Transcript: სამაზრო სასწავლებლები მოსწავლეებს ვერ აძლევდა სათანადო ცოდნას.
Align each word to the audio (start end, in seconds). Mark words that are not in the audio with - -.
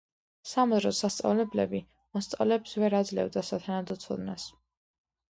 სამაზრო 0.51 0.91
სასწავლებლები 0.99 1.81
მოსწავლეებს 2.17 2.73
ვერ 2.85 2.95
აძლევდა 3.01 3.43
სათანადო 3.51 3.99
ცოდნას. 4.05 4.47